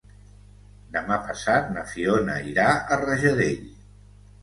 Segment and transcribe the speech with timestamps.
[0.95, 2.67] Demà passat na Fiona irà
[2.97, 3.65] a Rajadell.